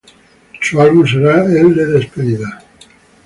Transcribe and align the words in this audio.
Su 0.61 0.81
álbum 0.81 1.05
será 1.05 1.45
el 1.45 1.75
de 1.75 1.85
despedida. 1.85 2.63